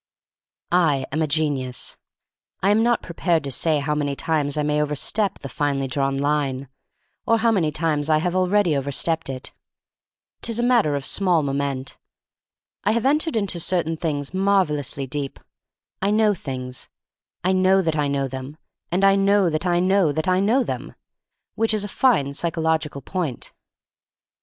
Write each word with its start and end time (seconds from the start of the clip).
I 0.71 1.05
am 1.11 1.21
a 1.21 1.27
genius. 1.27 1.95
I 2.63 2.71
am 2.71 2.81
not 2.81 3.03
prepared 3.03 3.43
to 3.43 3.51
say 3.51 3.77
how 3.77 3.93
many 3.93 4.15
times 4.15 4.57
I 4.57 4.63
may 4.63 4.81
overstep 4.81 5.37
the 5.37 5.47
finely 5.47 5.85
drawn 5.87 6.17
line, 6.17 6.69
or 7.27 7.37
how 7.37 7.51
many 7.51 7.69
times 7.71 8.09
I 8.09 8.17
have 8.17 8.35
already 8.35 8.75
overstepped 8.75 9.29
it. 9.29 9.53
*Tis 10.41 10.57
a 10.57 10.63
matter 10.63 10.95
of 10.95 11.05
small 11.05 11.43
moment. 11.43 11.99
I 12.83 12.93
have 12.93 13.05
entered 13.05 13.35
into 13.35 13.59
certain 13.59 13.95
things 13.95 14.33
marvelously 14.33 15.05
deep. 15.05 15.39
I 16.01 16.09
know 16.09 16.33
things, 16.33 16.89
I 17.43 17.51
know 17.51 17.83
that 17.83 17.95
I 17.95 18.07
know 18.07 18.27
them, 18.27 18.57
and 18.91 19.03
I 19.03 19.15
know 19.15 19.51
that 19.51 19.67
I 19.67 19.79
know 19.79 20.11
that 20.11 20.27
I 20.27 20.39
know 20.39 20.63
them, 20.63 20.95
which 21.53 21.75
is 21.75 21.83
a 21.83 21.87
fine 21.87 22.33
psychological 22.33 23.03
point. 23.03 23.53